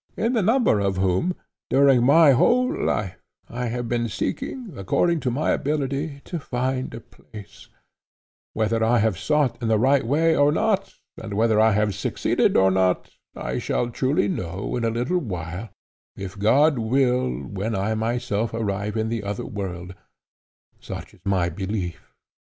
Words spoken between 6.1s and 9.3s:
to find a place;—whether I have